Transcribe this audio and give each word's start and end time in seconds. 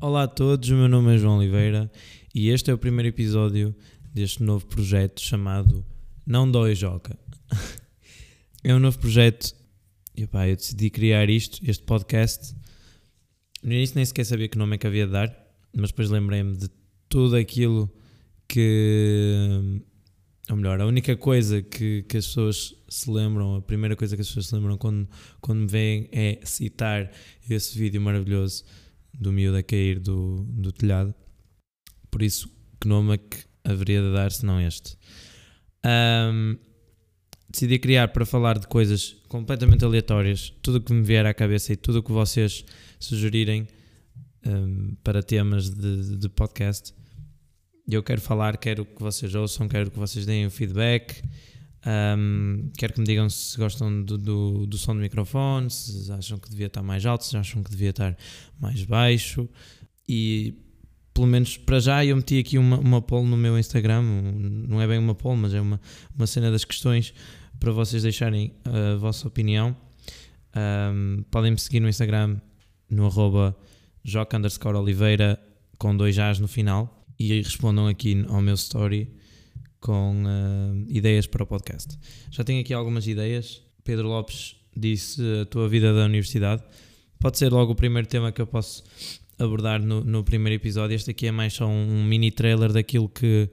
Olá 0.00 0.22
a 0.22 0.28
todos, 0.28 0.70
o 0.70 0.76
meu 0.76 0.88
nome 0.88 1.12
é 1.12 1.18
João 1.18 1.38
Oliveira 1.38 1.90
e 2.32 2.50
este 2.50 2.70
é 2.70 2.74
o 2.74 2.78
primeiro 2.78 3.08
episódio 3.08 3.74
deste 4.14 4.44
novo 4.44 4.64
projeto 4.64 5.20
chamado 5.20 5.84
Não 6.24 6.48
Dói 6.48 6.72
Joca. 6.76 7.18
é 8.62 8.72
um 8.72 8.78
novo 8.78 8.96
projeto 8.96 9.52
e 10.16 10.22
eu 10.22 10.28
decidi 10.56 10.88
criar 10.88 11.28
isto, 11.28 11.58
este 11.68 11.82
podcast. 11.82 12.54
No 13.60 13.72
início 13.72 13.96
nem 13.96 14.04
sequer 14.04 14.24
sabia 14.24 14.46
que 14.46 14.56
nome 14.56 14.76
é 14.76 14.78
que 14.78 14.86
havia 14.86 15.04
de 15.04 15.12
dar, 15.12 15.36
mas 15.76 15.90
depois 15.90 16.10
lembrei-me 16.10 16.56
de 16.56 16.70
tudo 17.08 17.34
aquilo 17.34 17.92
que. 18.46 19.82
Ou 20.48 20.56
melhor, 20.56 20.80
a 20.80 20.86
única 20.86 21.16
coisa 21.16 21.60
que, 21.60 22.04
que 22.04 22.16
as 22.18 22.26
pessoas 22.26 22.72
se 22.88 23.10
lembram, 23.10 23.56
a 23.56 23.62
primeira 23.62 23.96
coisa 23.96 24.14
que 24.14 24.22
as 24.22 24.28
pessoas 24.28 24.46
se 24.46 24.54
lembram 24.54 24.78
quando, 24.78 25.08
quando 25.40 25.62
me 25.62 25.66
veem 25.66 26.08
é 26.12 26.38
citar 26.44 27.10
esse 27.50 27.76
vídeo 27.76 28.00
maravilhoso 28.00 28.64
do 29.12 29.32
miúdo 29.32 29.56
a 29.56 29.62
cair 29.62 29.98
do, 29.98 30.44
do 30.48 30.72
telhado. 30.72 31.14
Por 32.10 32.22
isso, 32.22 32.50
que 32.80 32.88
nome 32.88 33.14
é 33.14 33.18
que 33.18 33.38
haveria 33.64 34.00
de 34.00 34.12
dar 34.12 34.32
se 34.32 34.44
não 34.46 34.60
este? 34.60 34.96
Um, 35.84 36.56
decidi 37.50 37.78
criar 37.78 38.08
para 38.08 38.26
falar 38.26 38.58
de 38.58 38.66
coisas 38.66 39.16
completamente 39.28 39.84
aleatórias, 39.84 40.52
tudo 40.62 40.78
o 40.78 40.80
que 40.80 40.92
me 40.92 41.02
vier 41.02 41.26
à 41.26 41.34
cabeça 41.34 41.72
e 41.72 41.76
tudo 41.76 41.98
o 41.98 42.02
que 42.02 42.12
vocês 42.12 42.64
sugerirem 42.98 43.66
um, 44.46 44.94
para 45.02 45.22
temas 45.22 45.70
de, 45.70 46.16
de 46.16 46.28
podcast. 46.28 46.94
Eu 47.90 48.02
quero 48.02 48.20
falar, 48.20 48.56
quero 48.58 48.84
que 48.84 49.00
vocês 49.00 49.34
ouçam, 49.34 49.66
quero 49.66 49.90
que 49.90 49.98
vocês 49.98 50.26
deem 50.26 50.50
feedback. 50.50 51.22
Um, 51.88 52.70
quero 52.76 52.92
que 52.92 53.00
me 53.00 53.06
digam 53.06 53.30
se 53.30 53.56
gostam 53.56 54.02
do, 54.02 54.18
do, 54.18 54.66
do, 54.66 54.76
som 54.76 54.94
do 54.94 55.00
microfone, 55.00 55.70
se 55.70 56.12
acham 56.12 56.38
que 56.38 56.50
devia 56.50 56.66
estar 56.66 56.82
mais 56.82 57.06
alto, 57.06 57.24
se 57.24 57.34
acham 57.34 57.62
que 57.62 57.70
devia 57.70 57.90
estar 57.90 58.14
mais 58.60 58.84
baixo. 58.84 59.48
E 60.06 60.54
pelo 61.14 61.26
menos 61.26 61.56
para 61.56 61.80
já 61.80 62.04
eu 62.04 62.14
meti 62.14 62.38
aqui 62.38 62.58
uma, 62.58 62.78
uma 62.78 63.00
poll 63.00 63.24
no 63.26 63.38
meu 63.38 63.58
Instagram. 63.58 64.02
Não 64.02 64.82
é 64.82 64.86
bem 64.86 64.98
uma 64.98 65.14
poll, 65.14 65.34
mas 65.36 65.54
é 65.54 65.60
uma, 65.62 65.80
uma 66.14 66.26
cena 66.26 66.50
das 66.50 66.62
questões 66.62 67.14
para 67.58 67.72
vocês 67.72 68.02
deixarem 68.02 68.52
a 68.64 68.96
vossa 68.96 69.26
opinião. 69.26 69.74
Um, 70.54 71.24
podem 71.30 71.52
me 71.52 71.58
seguir 71.58 71.80
no 71.80 71.88
Instagram 71.88 72.36
no 72.90 73.06
arroba 73.06 73.56
joca 74.04 74.38
Oliveira 74.76 75.40
com 75.78 75.96
dois 75.96 76.18
A's 76.18 76.38
no 76.38 76.48
final 76.48 77.06
e 77.18 77.40
respondam 77.40 77.86
aqui 77.86 78.24
ao 78.28 78.42
meu 78.42 78.54
story 78.54 79.10
com 79.80 80.24
uh, 80.24 80.86
ideias 80.88 81.26
para 81.26 81.42
o 81.42 81.46
podcast. 81.46 81.98
Já 82.30 82.44
tenho 82.44 82.60
aqui 82.60 82.74
algumas 82.74 83.06
ideias. 83.06 83.62
Pedro 83.84 84.08
Lopes 84.08 84.56
disse 84.76 85.22
a 85.42 85.46
tua 85.46 85.68
vida 85.68 85.92
da 85.94 86.04
universidade. 86.04 86.62
Pode 87.18 87.38
ser 87.38 87.52
logo 87.52 87.72
o 87.72 87.74
primeiro 87.74 88.06
tema 88.06 88.30
que 88.30 88.40
eu 88.40 88.46
posso 88.46 88.84
abordar 89.38 89.82
no, 89.82 90.02
no 90.02 90.24
primeiro 90.24 90.60
episódio. 90.60 90.94
Este 90.94 91.10
aqui 91.10 91.26
é 91.26 91.32
mais 91.32 91.54
só 91.54 91.66
um, 91.66 92.04
mini 92.04 92.30
trailer 92.30 92.72
daquilo 92.72 93.08
que, 93.08 93.48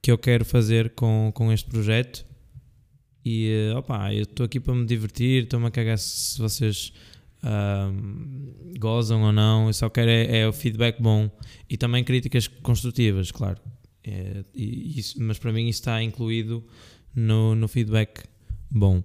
que 0.00 0.10
eu 0.10 0.18
quero 0.18 0.44
fazer 0.44 0.90
com, 0.90 1.30
com 1.34 1.52
este 1.52 1.68
projeto. 1.68 2.24
E 3.24 3.70
uh, 3.72 3.78
opa, 3.78 4.14
eu 4.14 4.22
estou 4.22 4.46
aqui 4.46 4.58
para 4.58 4.74
me 4.74 4.86
divertir, 4.86 5.44
estou-me 5.44 5.66
a 5.66 5.70
cagar 5.70 5.98
se 5.98 6.38
vocês 6.38 6.92
uh, 7.44 8.78
gozam 8.78 9.22
ou 9.22 9.32
não. 9.32 9.66
Eu 9.66 9.72
só 9.72 9.90
quero 9.90 10.10
é, 10.10 10.40
é 10.40 10.48
o 10.48 10.52
feedback 10.52 11.00
bom 11.02 11.30
e 11.68 11.76
também 11.76 12.02
críticas 12.02 12.48
construtivas, 12.48 13.30
claro 13.30 13.60
é, 14.04 14.44
isso, 14.54 15.22
mas 15.22 15.38
para 15.38 15.52
mim 15.52 15.68
isso 15.68 15.80
está 15.80 16.02
incluído 16.02 16.64
no, 17.14 17.54
no 17.54 17.68
feedback 17.68 18.24
bom. 18.70 19.02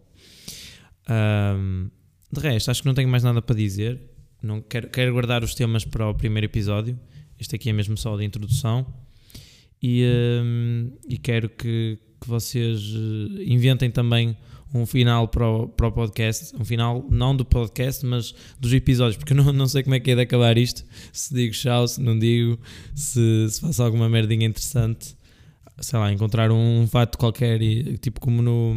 Um, 1.09 1.89
de 2.31 2.39
resto, 2.39 2.71
acho 2.71 2.81
que 2.81 2.87
não 2.87 2.93
tenho 2.93 3.09
mais 3.09 3.23
nada 3.23 3.41
para 3.41 3.55
dizer. 3.55 3.99
Não 4.41 4.61
quero, 4.61 4.89
quero 4.89 5.11
guardar 5.11 5.43
os 5.43 5.55
temas 5.55 5.85
para 5.85 6.07
o 6.09 6.13
primeiro 6.13 6.45
episódio. 6.45 6.99
Este 7.39 7.55
aqui 7.55 7.69
é 7.69 7.73
mesmo 7.73 7.97
só 7.97 8.15
de 8.15 8.23
introdução. 8.23 8.85
E, 9.81 10.05
um, 10.43 10.91
e 11.07 11.17
quero 11.17 11.49
que, 11.49 11.99
que 12.25 12.29
vocês 12.29 12.81
eh, 12.81 13.43
inventem 13.45 13.89
também 13.91 14.35
um 14.73 14.85
final 14.85 15.27
para 15.27 15.47
o, 15.47 15.67
para 15.69 15.87
o 15.87 15.91
podcast, 15.91 16.53
um 16.59 16.65
final 16.65 17.05
não 17.09 17.35
do 17.35 17.45
podcast, 17.45 18.05
mas 18.05 18.33
dos 18.59 18.73
episódios, 18.73 19.15
porque 19.15 19.31
eu 19.31 19.37
não, 19.37 19.53
não 19.53 19.67
sei 19.67 19.83
como 19.83 19.95
é 19.95 19.99
que 19.99 20.11
é 20.11 20.15
de 20.15 20.21
acabar 20.21 20.57
isto, 20.57 20.83
se 21.13 21.33
digo 21.33 21.53
tchau, 21.53 21.87
se 21.87 22.01
não 22.01 22.17
digo, 22.17 22.59
se, 22.93 23.47
se 23.49 23.61
faço 23.61 23.81
alguma 23.83 24.09
merdinha 24.09 24.47
interessante, 24.47 25.15
sei 25.79 25.99
lá, 25.99 26.11
encontrar 26.11 26.51
um 26.51 26.87
fato 26.87 27.17
qualquer, 27.17 27.59
tipo 27.99 28.19
como 28.19 28.41
no, 28.41 28.75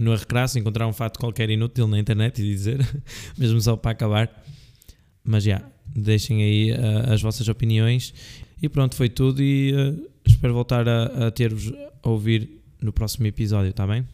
no 0.00 0.14
Recraço, 0.14 0.58
encontrar 0.58 0.86
um 0.86 0.92
fato 0.92 1.18
qualquer 1.18 1.50
inútil 1.50 1.86
na 1.88 1.98
internet 1.98 2.40
e 2.40 2.44
dizer, 2.44 2.86
mesmo 3.36 3.60
só 3.60 3.76
para 3.76 3.90
acabar, 3.90 4.44
mas 5.24 5.42
já, 5.44 5.62
deixem 5.86 6.42
aí 6.42 6.72
uh, 6.72 7.12
as 7.12 7.20
vossas 7.20 7.48
opiniões. 7.48 8.14
E 8.62 8.68
pronto, 8.68 8.94
foi 8.94 9.08
tudo 9.08 9.42
e 9.42 9.74
uh, 9.74 10.08
espero 10.24 10.54
voltar 10.54 10.88
a, 10.88 11.26
a 11.26 11.30
ter-vos 11.30 11.72
a 12.02 12.08
ouvir 12.08 12.65
no 12.80 12.92
próximo 12.92 13.26
episódio, 13.26 13.70
está 13.70 13.86
bem? 13.86 14.06